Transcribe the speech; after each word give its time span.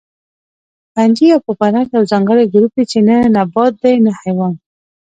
فنجي 0.95 1.25
یا 1.31 1.37
پوپنک 1.45 1.87
یو 1.95 2.03
ځانګړی 2.11 2.45
ګروپ 2.53 2.71
دی 2.77 2.83
چې 2.91 2.99
نه 3.07 3.15
نبات 3.35 3.73
دی 3.83 3.95
نه 4.05 4.11
حیوان 4.21 4.53